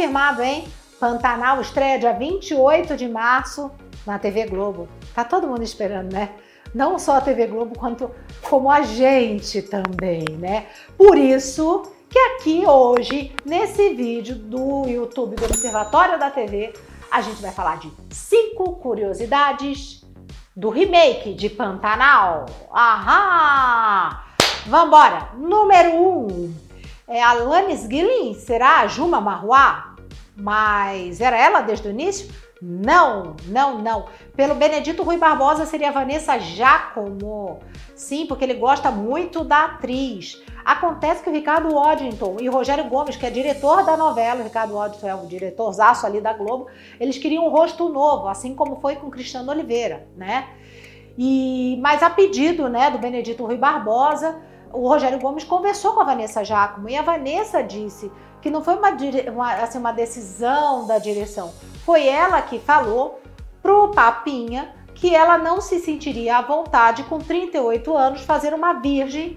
[0.00, 0.66] confirmado, hein?
[0.98, 3.70] Pantanal estreia dia 28 de março
[4.06, 4.88] na TV Globo.
[5.14, 6.30] Tá todo mundo esperando, né?
[6.74, 8.10] Não só a TV Globo, quanto
[8.40, 10.68] como a gente também, né?
[10.96, 16.72] Por isso que aqui hoje, nesse vídeo do YouTube do Observatório da TV,
[17.10, 20.02] a gente vai falar de cinco curiosidades
[20.56, 22.46] do remake de Pantanal.
[22.72, 24.24] Ahá!
[24.66, 25.28] Vambora!
[25.36, 26.54] Número um,
[27.06, 29.89] é Alanis Guilin, será a Juma Marruá?
[30.36, 32.28] Mas era ela desde o início?
[32.62, 34.06] Não, não, não.
[34.36, 37.60] Pelo Benedito Rui Barbosa seria Vanessa Giacomo.
[37.94, 40.42] Sim, porque ele gosta muito da atriz.
[40.62, 44.74] Acontece que o Ricardo Waddington e Rogério Gomes, que é diretor da novela, o Ricardo
[44.74, 46.66] Waddington é o diretorzaço ali da Globo,
[46.98, 50.50] eles queriam um rosto novo, assim como foi com Cristiano Oliveira, né?
[51.16, 54.36] E, mas a pedido né, do Benedito Rui Barbosa,
[54.72, 58.74] o Rogério Gomes conversou com a Vanessa Giacomo e a Vanessa disse que não foi
[58.74, 58.90] uma,
[59.32, 61.52] uma, assim, uma decisão da direção,
[61.84, 63.20] foi ela que falou
[63.62, 69.36] pro Papinha que ela não se sentiria à vontade com 38 anos fazer uma virgem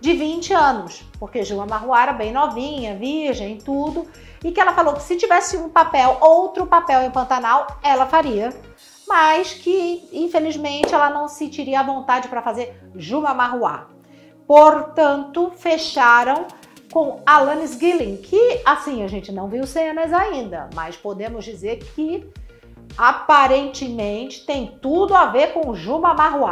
[0.00, 4.06] de 20 anos, porque Gilma Marruá era bem novinha, virgem, tudo,
[4.42, 8.52] e que ela falou que se tivesse um papel, outro papel em Pantanal, ela faria,
[9.06, 13.91] mas que infelizmente ela não se sentiria à vontade para fazer Juma Marruá.
[14.54, 16.46] Portanto, fecharam
[16.92, 22.30] com Alanis Gilling, que assim a gente não viu cenas ainda, mas podemos dizer que
[22.98, 26.50] aparentemente tem tudo a ver com Juma Marruá.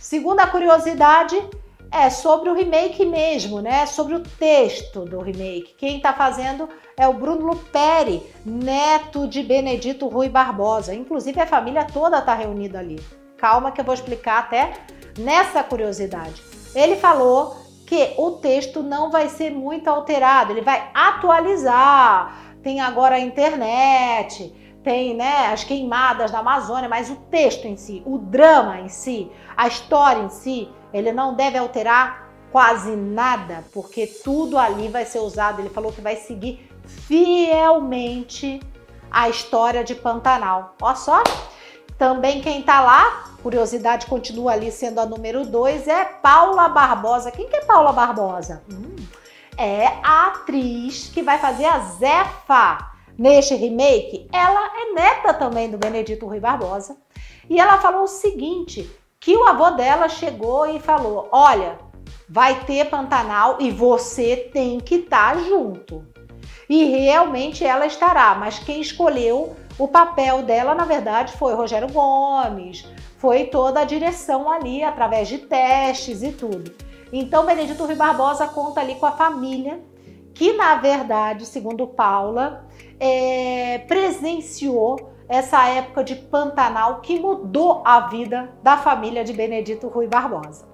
[0.00, 1.40] Segunda curiosidade
[1.88, 3.86] é sobre o remake mesmo, né?
[3.86, 5.76] Sobre o texto do remake.
[5.78, 10.92] Quem está fazendo é o Bruno Luperi, neto de Benedito Rui Barbosa.
[10.92, 13.00] Inclusive a família toda está reunida ali.
[13.36, 14.72] Calma que eu vou explicar até
[15.16, 16.53] nessa curiosidade.
[16.74, 22.36] Ele falou que o texto não vai ser muito alterado, ele vai atualizar.
[22.62, 28.02] Tem agora a internet, tem né, as queimadas da Amazônia, mas o texto em si,
[28.06, 34.06] o drama em si, a história em si, ele não deve alterar quase nada, porque
[34.06, 35.60] tudo ali vai ser usado.
[35.60, 38.60] Ele falou que vai seguir fielmente
[39.10, 40.74] a história de Pantanal.
[40.80, 41.22] Olha só.
[41.98, 47.30] Também quem tá lá, curiosidade continua ali sendo a número 2, é Paula Barbosa.
[47.30, 48.62] Quem que é Paula Barbosa?
[48.70, 48.96] Hum,
[49.56, 54.28] é a atriz que vai fazer a Zefa neste remake.
[54.32, 56.96] Ela é neta também do Benedito Rui Barbosa.
[57.48, 58.90] E ela falou o seguinte:
[59.20, 61.78] que o avô dela chegou e falou: Olha,
[62.28, 66.04] vai ter Pantanal e você tem que estar tá junto.
[66.68, 72.86] E realmente ela estará, mas quem escolheu o papel dela, na verdade, foi Rogério Gomes,
[73.18, 76.74] foi toda a direção ali, através de testes e tudo.
[77.12, 79.80] Então, Benedito Rui Barbosa conta ali com a família,
[80.32, 82.66] que na verdade, segundo Paula,
[82.98, 90.06] é, presenciou essa época de Pantanal que mudou a vida da família de Benedito Rui
[90.06, 90.66] Barbosa.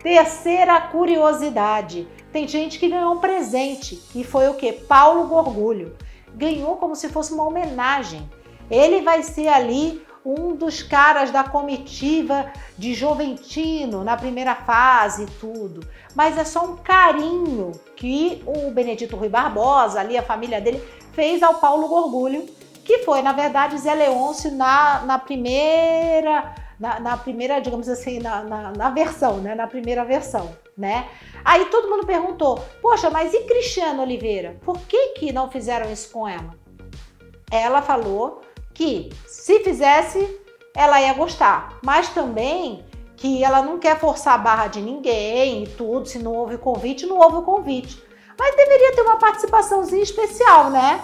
[0.00, 4.72] Terceira curiosidade: tem gente que ganhou um presente, que foi o que?
[4.72, 5.96] Paulo Gorgulho.
[6.34, 8.28] Ganhou como se fosse uma homenagem.
[8.70, 15.26] Ele vai ser ali um dos caras da comitiva de Joventino na primeira fase e
[15.26, 15.86] tudo.
[16.14, 20.82] Mas é só um carinho que o Benedito Rui Barbosa, ali a família dele,
[21.12, 22.46] fez ao Paulo Gorgulho
[22.84, 28.42] que foi, na verdade, Zé Leôncio na, na primeira, na, na, primeira, digamos assim, na,
[28.42, 29.54] na, na, versão, né?
[29.54, 31.08] Na primeira versão, né?
[31.44, 34.56] Aí todo mundo perguntou, poxa, mas e Cristiano Oliveira?
[34.64, 36.56] Por que que não fizeram isso com ela?
[37.52, 38.40] Ela falou
[38.74, 40.40] que se fizesse,
[40.74, 42.84] ela ia gostar, mas também
[43.16, 47.06] que ela não quer forçar a barra de ninguém e tudo, se não houve convite,
[47.06, 48.02] não houve convite.
[48.36, 51.00] Mas deveria ter uma participaçãozinha especial, né?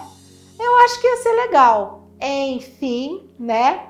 [0.59, 2.09] Eu acho que ia ser legal.
[2.19, 3.87] Enfim, né?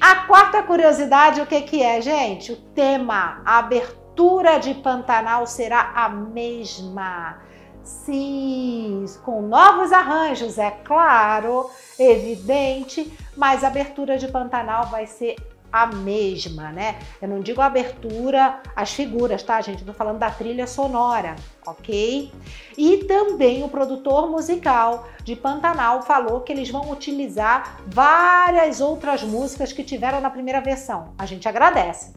[0.00, 2.52] A quarta curiosidade, o que, que é, gente?
[2.52, 7.38] O tema, a abertura de Pantanal será a mesma.
[7.82, 15.36] Sim, com novos arranjos, é claro, evidente, mas a abertura de Pantanal vai ser
[15.72, 16.98] a mesma, né?
[17.20, 19.80] Eu não digo a abertura, as figuras, tá, gente?
[19.80, 21.36] Eu tô falando da trilha sonora,
[21.66, 22.32] ok?
[22.76, 29.72] E também o produtor musical de Pantanal falou que eles vão utilizar várias outras músicas
[29.72, 31.14] que tiveram na primeira versão.
[31.18, 32.12] A gente agradece.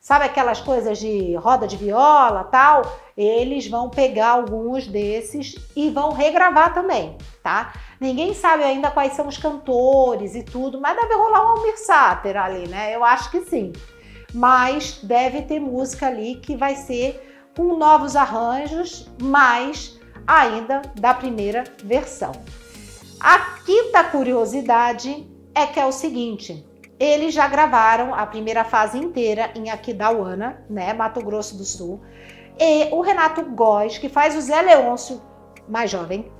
[0.00, 2.98] Sabe aquelas coisas de roda de viola, tal?
[3.16, 7.74] Eles vão pegar alguns desses e vão regravar também, tá?
[8.00, 12.36] Ninguém sabe ainda quais são os cantores e tudo, mas deve rolar um Almir Sater
[12.36, 12.94] ali, né?
[12.94, 13.72] Eu acho que sim.
[14.32, 21.64] Mas deve ter música ali que vai ser com novos arranjos, mas ainda da primeira
[21.82, 22.32] versão.
[23.18, 26.64] A quinta curiosidade é que é o seguinte:
[27.00, 32.00] eles já gravaram a primeira fase inteira em Aquidauana, né, Mato Grosso do Sul.
[32.60, 35.20] E o Renato Góes, que faz o Zé Leôncio
[35.68, 36.30] mais jovem,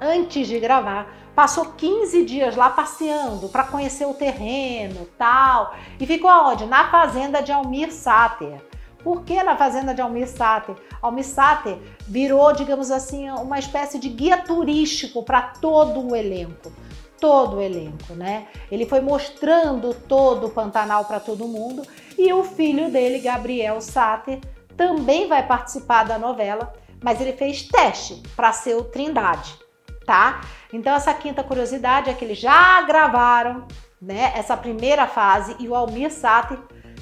[0.00, 6.28] antes de gravar, passou 15 dias lá passeando para conhecer o terreno, tal, e ficou
[6.28, 6.66] aonde?
[6.66, 8.60] Na fazenda de Almir Sater.
[9.02, 10.74] Por que na fazenda de Almir Sater?
[11.00, 11.78] Almir Sater
[12.08, 16.72] virou, digamos assim, uma espécie de guia turístico para todo o elenco.
[17.20, 18.48] Todo o elenco, né?
[18.70, 21.82] Ele foi mostrando todo o Pantanal para todo mundo
[22.16, 24.40] e o filho dele, Gabriel Sater,
[24.76, 26.72] também vai participar da novela,
[27.02, 29.58] mas ele fez teste para ser o Trindade,
[30.08, 30.40] tá?
[30.72, 33.66] Então essa quinta curiosidade é que eles já gravaram,
[34.00, 36.58] né, essa primeira fase e o Almir Sater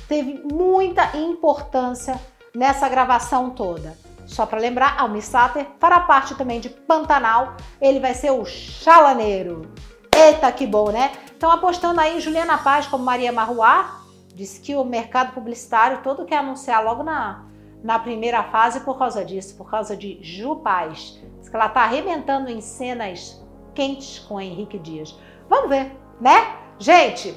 [0.09, 2.21] teve muita importância
[2.53, 3.97] nessa gravação toda.
[4.27, 9.71] Só para lembrar, Almir Sater, a parte também de Pantanal, ele vai ser o chalaneiro.
[10.13, 11.13] Eita, que bom, né?
[11.37, 14.01] Então, apostando aí em Juliana Paz como Maria Marruá,
[14.35, 17.45] disse que o mercado publicitário todo quer anunciar logo na,
[17.85, 21.21] na primeira fase por causa disso, por causa de Ju Paz.
[21.49, 23.43] Que ela tá arrebentando em cenas
[23.75, 25.19] quentes com Henrique Dias.
[25.49, 26.57] Vamos ver, né?
[26.79, 27.35] Gente,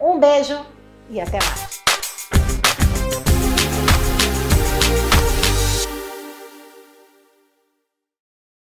[0.00, 0.58] um beijo
[1.10, 1.71] e até mais.